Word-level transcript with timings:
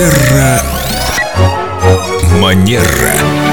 Терра 0.00 0.62
Манера. 2.40 3.49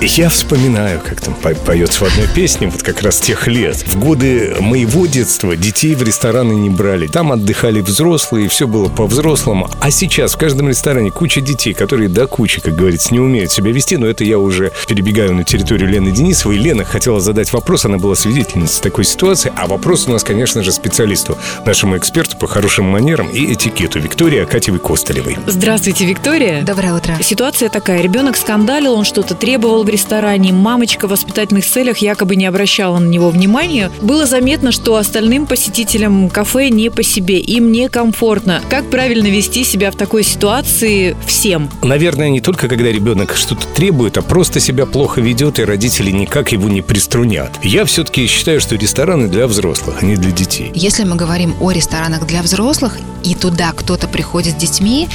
Я 0.00 0.28
вспоминаю, 0.28 1.00
как 1.04 1.20
там 1.20 1.34
по- 1.34 1.54
поется 1.54 2.04
в 2.04 2.06
одной 2.06 2.28
песне, 2.28 2.68
вот 2.68 2.82
как 2.84 3.02
раз 3.02 3.18
тех 3.18 3.48
лет. 3.48 3.76
В 3.84 3.98
годы 3.98 4.54
моего 4.60 5.06
детства 5.06 5.56
детей 5.56 5.96
в 5.96 6.02
рестораны 6.04 6.52
не 6.52 6.70
брали. 6.70 7.08
Там 7.08 7.32
отдыхали 7.32 7.80
взрослые, 7.80 8.48
все 8.48 8.68
было 8.68 8.88
по-взрослому. 8.88 9.68
А 9.80 9.90
сейчас 9.90 10.34
в 10.34 10.38
каждом 10.38 10.68
ресторане 10.68 11.10
куча 11.10 11.40
детей, 11.40 11.74
которые 11.74 12.08
до 12.08 12.28
кучи, 12.28 12.60
как 12.60 12.76
говорится, 12.76 13.12
не 13.12 13.18
умеют 13.18 13.50
себя 13.50 13.72
вести. 13.72 13.96
Но 13.96 14.06
это 14.06 14.22
я 14.22 14.38
уже 14.38 14.70
перебегаю 14.86 15.34
на 15.34 15.42
территорию 15.42 15.88
Лены 15.90 16.12
Денисовой. 16.12 16.58
Лена 16.58 16.84
хотела 16.84 17.18
задать 17.20 17.52
вопрос, 17.52 17.84
она 17.84 17.98
была 17.98 18.14
свидетельницей 18.14 18.80
такой 18.80 19.02
ситуации. 19.04 19.52
А 19.56 19.66
вопрос 19.66 20.06
у 20.06 20.12
нас, 20.12 20.22
конечно 20.22 20.62
же, 20.62 20.70
специалисту, 20.70 21.36
нашему 21.66 21.96
эксперту 21.98 22.36
по 22.36 22.46
хорошим 22.46 22.84
манерам 22.84 23.28
и 23.30 23.52
этикету 23.52 23.98
Виктории 23.98 24.38
Акатьевой 24.38 24.78
Костылевой. 24.78 25.36
Здравствуйте, 25.46 26.04
Виктория. 26.06 26.62
Доброе 26.62 26.94
утро. 26.94 27.16
Ситуация 27.20 27.68
такая. 27.68 28.00
Ребенок 28.00 28.36
скандалил, 28.36 28.94
он 28.94 29.04
что-то 29.04 29.34
требовал 29.34 29.87
в 29.88 29.90
ресторане. 29.90 30.52
Мамочка 30.52 31.06
в 31.06 31.10
воспитательных 31.10 31.64
целях 31.64 31.98
якобы 31.98 32.36
не 32.36 32.44
обращала 32.44 32.98
на 32.98 33.08
него 33.08 33.30
внимания. 33.30 33.90
Было 34.02 34.26
заметно, 34.26 34.70
что 34.70 34.96
остальным 34.96 35.46
посетителям 35.46 36.28
кафе 36.28 36.68
не 36.68 36.90
по 36.90 37.02
себе, 37.02 37.40
им 37.40 37.72
некомфортно. 37.72 38.60
Как 38.68 38.90
правильно 38.90 39.28
вести 39.28 39.64
себя 39.64 39.90
в 39.90 39.96
такой 39.96 40.24
ситуации 40.24 41.16
всем? 41.26 41.70
Наверное, 41.82 42.28
не 42.28 42.42
только 42.42 42.68
когда 42.68 42.92
ребенок 42.92 43.34
что-то 43.34 43.66
требует, 43.68 44.18
а 44.18 44.22
просто 44.22 44.60
себя 44.60 44.84
плохо 44.84 45.22
ведет, 45.22 45.58
и 45.58 45.64
родители 45.64 46.10
никак 46.10 46.52
его 46.52 46.68
не 46.68 46.82
приструнят. 46.82 47.52
Я 47.62 47.86
все-таки 47.86 48.26
считаю, 48.26 48.60
что 48.60 48.76
рестораны 48.76 49.28
для 49.28 49.46
взрослых, 49.46 49.96
а 50.02 50.04
не 50.04 50.16
для 50.16 50.32
детей. 50.32 50.70
Если 50.74 51.04
мы 51.04 51.16
говорим 51.16 51.54
о 51.60 51.70
ресторанах 51.70 52.26
для 52.26 52.42
взрослых, 52.42 52.98
и 53.24 53.34
туда 53.34 53.72
кто-то 53.72 54.06
приходит 54.06 54.52
с 54.52 54.56
детьми, 54.56 55.08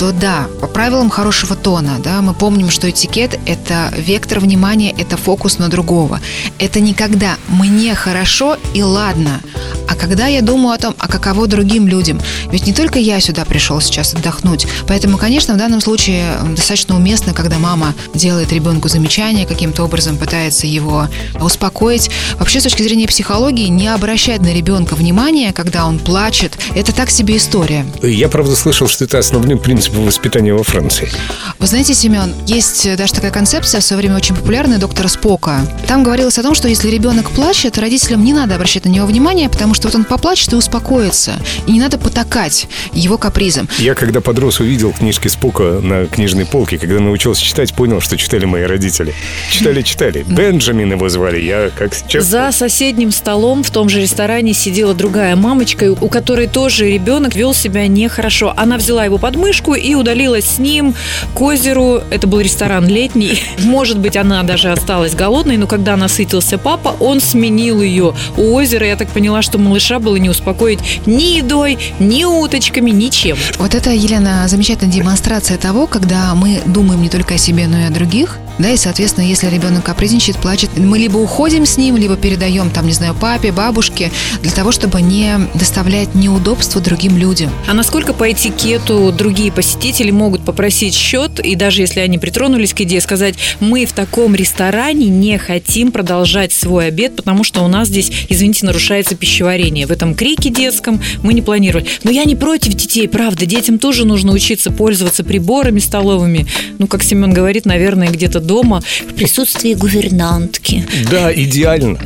то 0.00 0.12
да, 0.12 0.48
по 0.62 0.66
правилам 0.66 1.10
хорошего 1.10 1.54
тона, 1.54 1.98
да, 2.02 2.22
мы 2.22 2.32
помним, 2.32 2.70
что 2.70 2.88
этикет– 2.88 3.38
это 3.46 3.92
вектор 3.94 4.40
внимания, 4.40 4.94
это 4.96 5.18
фокус 5.18 5.58
на 5.58 5.68
другого. 5.68 6.20
Это 6.58 6.80
никогда 6.80 7.36
«мне 7.48 7.94
хорошо 7.94 8.56
и 8.72 8.82
ладно», 8.82 9.42
а 9.90 9.96
когда 9.96 10.28
я 10.28 10.40
думаю 10.40 10.74
о 10.74 10.78
том, 10.78 10.94
а 10.98 11.08
каково 11.08 11.48
другим 11.48 11.88
людям. 11.88 12.20
Ведь 12.52 12.66
не 12.66 12.72
только 12.72 13.00
я 13.00 13.20
сюда 13.20 13.44
пришел 13.44 13.80
сейчас 13.80 14.14
отдохнуть. 14.14 14.66
Поэтому, 14.86 15.18
конечно, 15.18 15.54
в 15.54 15.56
данном 15.56 15.80
случае 15.80 16.38
достаточно 16.54 16.94
уместно, 16.94 17.34
когда 17.34 17.58
мама 17.58 17.94
делает 18.14 18.52
ребенку 18.52 18.88
замечание, 18.88 19.46
каким-то 19.46 19.82
образом 19.82 20.16
пытается 20.16 20.68
его 20.68 21.08
успокоить. 21.40 22.10
Вообще, 22.38 22.60
с 22.60 22.62
точки 22.62 22.82
зрения 22.82 23.08
психологии, 23.08 23.66
не 23.66 23.88
обращать 23.88 24.42
на 24.42 24.54
ребенка 24.54 24.94
внимания, 24.94 25.52
когда 25.52 25.86
он 25.86 25.98
плачет, 25.98 26.56
это 26.76 26.94
так 26.94 27.10
себе 27.10 27.36
история. 27.36 27.84
Я, 28.02 28.28
правда, 28.28 28.54
слышал, 28.54 28.86
что 28.86 29.04
это 29.04 29.18
основным 29.18 29.58
принципом 29.58 30.06
воспитания 30.06 30.54
во 30.54 30.62
Франции. 30.62 31.10
Вы 31.58 31.66
знаете, 31.66 31.94
Семен, 31.94 32.32
есть 32.46 32.96
даже 32.96 33.12
такая 33.12 33.32
концепция 33.32 33.80
в 33.80 33.84
свое 33.84 34.02
время 34.02 34.16
очень 34.16 34.36
популярная 34.36 34.78
доктора 34.78 35.08
Спока. 35.08 35.66
Там 35.88 36.04
говорилось 36.04 36.38
о 36.38 36.42
том, 36.42 36.54
что 36.54 36.68
если 36.68 36.88
ребенок 36.88 37.30
плачет, 37.30 37.76
родителям 37.76 38.22
не 38.24 38.32
надо 38.32 38.54
обращать 38.54 38.84
на 38.84 38.90
него 38.90 39.06
внимание, 39.06 39.48
потому 39.48 39.74
что 39.74 39.79
вот 39.84 39.94
он 39.94 40.04
поплачет 40.04 40.52
и 40.52 40.56
успокоится. 40.56 41.40
И 41.66 41.72
не 41.72 41.80
надо 41.80 41.98
потакать 41.98 42.68
его 42.92 43.18
капризом. 43.18 43.68
Я, 43.78 43.94
когда 43.94 44.20
подрос, 44.20 44.60
увидел 44.60 44.92
книжки 44.92 45.28
Спока 45.28 45.80
на 45.82 46.06
книжной 46.06 46.46
полке, 46.46 46.78
когда 46.78 47.00
научился 47.00 47.42
читать, 47.42 47.74
понял, 47.74 48.00
что 48.00 48.16
читали 48.16 48.44
мои 48.44 48.64
родители. 48.64 49.14
Читали-читали. 49.50 50.24
Бенджамин 50.26 50.92
его 50.92 51.08
звали. 51.08 51.40
Я, 51.40 51.70
как 51.76 51.94
сейчас... 51.94 52.24
За 52.24 52.50
соседним 52.52 53.10
столом 53.12 53.62
в 53.62 53.70
том 53.70 53.88
же 53.88 54.00
ресторане 54.00 54.52
сидела 54.52 54.94
другая 54.94 55.36
мамочка, 55.36 55.92
у 56.00 56.08
которой 56.08 56.46
тоже 56.46 56.90
ребенок 56.90 57.34
вел 57.34 57.54
себя 57.54 57.86
нехорошо. 57.86 58.52
Она 58.56 58.76
взяла 58.76 59.04
его 59.04 59.18
под 59.18 59.36
мышку 59.36 59.74
и 59.74 59.94
удалилась 59.94 60.44
с 60.44 60.58
ним 60.58 60.94
к 61.34 61.40
озеру. 61.40 62.02
Это 62.10 62.26
был 62.26 62.40
ресторан 62.40 62.86
летний. 62.86 63.42
Может 63.58 63.98
быть, 63.98 64.16
она 64.16 64.42
даже 64.42 64.70
осталась 64.70 65.14
голодной, 65.14 65.56
но 65.56 65.66
когда 65.66 65.96
насытился 65.96 66.58
папа, 66.58 66.96
он 67.00 67.20
сменил 67.20 67.82
ее 67.82 68.14
у 68.36 68.54
озера. 68.54 68.86
Я 68.86 68.96
так 68.96 69.08
поняла, 69.08 69.42
что 69.42 69.58
малыша 69.70 70.00
было 70.00 70.16
не 70.16 70.28
успокоить 70.28 70.80
ни 71.06 71.36
едой, 71.36 71.78
ни 72.00 72.24
уточками, 72.24 72.90
ничем. 72.90 73.36
Вот 73.58 73.74
это, 73.74 73.90
Елена, 73.90 74.46
замечательная 74.48 74.92
демонстрация 74.92 75.56
того, 75.56 75.86
когда 75.86 76.34
мы 76.34 76.60
думаем 76.66 77.00
не 77.02 77.08
только 77.08 77.34
о 77.34 77.38
себе, 77.38 77.66
но 77.68 77.78
и 77.78 77.84
о 77.84 77.90
других. 77.90 78.38
Да, 78.60 78.68
и, 78.68 78.76
соответственно, 78.76 79.24
если 79.24 79.48
ребенок 79.48 79.84
капризничает, 79.84 80.36
плачет, 80.36 80.76
мы 80.76 80.98
либо 80.98 81.16
уходим 81.16 81.64
с 81.64 81.78
ним, 81.78 81.96
либо 81.96 82.16
передаем, 82.16 82.68
там, 82.68 82.86
не 82.86 82.92
знаю, 82.92 83.14
папе, 83.18 83.52
бабушке, 83.52 84.10
для 84.42 84.50
того, 84.50 84.70
чтобы 84.70 85.00
не 85.00 85.32
доставлять 85.54 86.14
неудобства 86.14 86.82
другим 86.82 87.16
людям. 87.16 87.50
А 87.66 87.72
насколько 87.72 88.12
по 88.12 88.30
этикету 88.30 89.14
другие 89.16 89.50
посетители 89.50 90.10
могут 90.10 90.44
попросить 90.44 90.94
счет, 90.94 91.40
и 91.40 91.54
даже 91.54 91.80
если 91.80 92.00
они 92.00 92.18
притронулись 92.18 92.74
к 92.74 92.82
идее, 92.82 93.00
сказать, 93.00 93.36
мы 93.60 93.86
в 93.86 93.94
таком 93.94 94.34
ресторане 94.34 95.06
не 95.06 95.38
хотим 95.38 95.90
продолжать 95.90 96.52
свой 96.52 96.88
обед, 96.88 97.16
потому 97.16 97.44
что 97.44 97.62
у 97.62 97.68
нас 97.68 97.88
здесь, 97.88 98.12
извините, 98.28 98.66
нарушается 98.66 99.14
пищеварение. 99.14 99.59
В 99.60 99.90
этом 99.90 100.14
крике 100.14 100.48
детском 100.48 101.00
мы 101.22 101.34
не 101.34 101.42
планировали. 101.42 101.86
Но 102.02 102.10
я 102.10 102.24
не 102.24 102.34
против 102.34 102.72
детей, 102.74 103.06
правда. 103.08 103.44
Детям 103.44 103.78
тоже 103.78 104.06
нужно 104.06 104.32
учиться 104.32 104.70
пользоваться 104.70 105.22
приборами 105.22 105.80
столовыми. 105.80 106.46
Ну, 106.78 106.86
как 106.86 107.02
Семен 107.02 107.32
говорит, 107.32 107.66
наверное, 107.66 108.08
где-то 108.08 108.40
дома 108.40 108.82
в 109.08 109.14
присутствии 109.14 109.74
гувернантки. 109.74 110.86
Да, 111.10 111.32
идеально. 111.32 111.98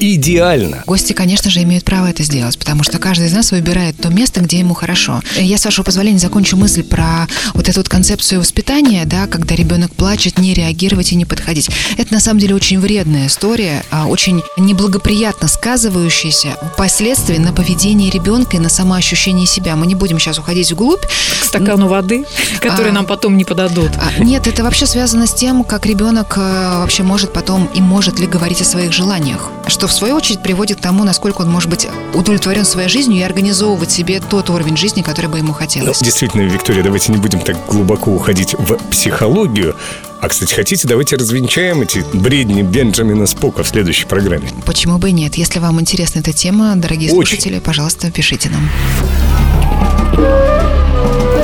Идеально. 0.00 0.82
Гости, 0.86 1.12
конечно 1.12 1.50
же, 1.50 1.62
имеют 1.62 1.84
право 1.84 2.06
это 2.06 2.24
сделать, 2.24 2.58
потому 2.58 2.82
что 2.82 2.98
каждый 2.98 3.28
из 3.28 3.32
нас 3.32 3.52
выбирает 3.52 3.96
то 3.96 4.08
место, 4.08 4.40
где 4.40 4.58
ему 4.58 4.74
хорошо. 4.74 5.22
Я, 5.36 5.58
с 5.58 5.64
вашего 5.64 5.84
позволения, 5.84 6.18
закончу 6.18 6.56
мысль 6.56 6.82
про 6.82 7.28
вот 7.54 7.68
эту 7.68 7.80
вот 7.80 7.88
концепцию 7.88 8.40
воспитания, 8.40 9.04
да, 9.04 9.26
когда 9.26 9.54
ребенок 9.54 9.94
плачет, 9.94 10.38
не 10.38 10.54
реагировать 10.54 11.12
и 11.12 11.16
не 11.16 11.24
подходить. 11.24 11.70
Это, 11.96 12.12
на 12.12 12.20
самом 12.20 12.40
деле, 12.40 12.54
очень 12.54 12.80
вредная 12.80 13.28
история, 13.28 13.84
а, 13.90 14.06
очень 14.06 14.42
неблагоприятно 14.56 15.48
сказывающаяся 15.48 16.56
впоследствии 16.72 17.38
на 17.38 17.52
поведении 17.52 18.10
ребенка 18.10 18.56
и 18.56 18.60
на 18.60 18.68
самоощущении 18.68 19.46
себя. 19.46 19.76
Мы 19.76 19.86
не 19.86 19.94
будем 19.94 20.18
сейчас 20.18 20.38
уходить 20.38 20.70
вглубь. 20.72 21.02
К 21.02 21.44
стакану 21.44 21.88
воды, 21.88 22.26
который 22.60 22.90
А. 22.90 22.94
нам 22.94 23.06
потом 23.06 23.36
не 23.36 23.44
подадут. 23.44 23.90
А, 23.96 24.22
Нет, 24.22 24.46
это 24.46 24.62
вообще 24.62 24.86
связано 24.86 25.26
с 25.26 25.34
тем, 25.34 25.64
как 25.64 25.86
ребенок 25.86 26.34
э, 26.36 26.40
вообще 26.78 27.02
может 27.02 27.32
потом 27.32 27.68
и 27.74 27.80
может 27.80 28.18
ли 28.20 28.26
говорить 28.26 28.60
о 28.60 28.64
своих 28.64 28.92
желаниях. 28.92 29.50
Что 29.70 29.86
в 29.86 29.92
свою 29.92 30.16
очередь 30.16 30.42
приводит 30.42 30.78
к 30.78 30.80
тому, 30.80 31.04
насколько 31.04 31.42
он 31.42 31.48
может 31.48 31.70
быть 31.70 31.86
удовлетворен 32.12 32.64
своей 32.64 32.88
жизнью 32.88 33.20
и 33.20 33.22
организовывать 33.22 33.90
себе 33.90 34.20
тот 34.20 34.50
уровень 34.50 34.76
жизни, 34.76 35.00
который 35.00 35.28
бы 35.30 35.38
ему 35.38 35.48
Ну, 35.48 35.54
хотелось. 35.54 36.00
действительно, 36.00 36.42
Виктория, 36.42 36.82
давайте 36.82 37.12
не 37.12 37.18
будем 37.18 37.40
так 37.40 37.56
глубоко 37.68 38.10
уходить 38.10 38.54
в 38.58 38.74
психологию. 38.90 39.76
А, 40.20 40.28
кстати, 40.28 40.52
хотите, 40.54 40.86
давайте 40.88 41.16
развенчаем 41.16 41.80
эти 41.82 42.04
бредни 42.12 42.62
Бенджамина 42.62 43.26
Спока 43.26 43.62
в 43.62 43.68
следующей 43.68 44.06
программе. 44.06 44.50
Почему 44.66 44.98
бы 44.98 45.10
и 45.10 45.12
нет? 45.12 45.36
Если 45.36 45.60
вам 45.60 45.80
интересна 45.80 46.18
эта 46.18 46.32
тема, 46.32 46.74
дорогие 46.76 47.10
Очень. 47.12 47.28
слушатели, 47.28 47.58
пожалуйста, 47.60 48.10
пишите 48.10 48.50
нам. 48.50 48.68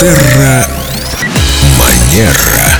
Терра 0.00 0.66
Манера. 1.78 2.76